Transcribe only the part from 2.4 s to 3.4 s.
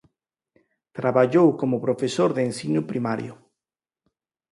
ensino primario.